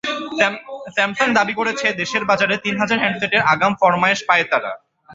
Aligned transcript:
Samsung 0.95 1.27
দাবি 1.37 1.53
করেছে, 1.59 1.87
দেশের 2.01 2.23
বাজারে 2.29 2.55
তিন 2.65 2.75
হাজার 2.81 3.01
হ্যান্ডসেটের 3.01 3.45
আগাম 3.53 3.73
ফরমায়েশ 3.81 4.19
পায় 4.29 4.45
তারা। 4.51 4.71